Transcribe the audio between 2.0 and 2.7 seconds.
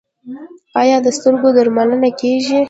کیږي؟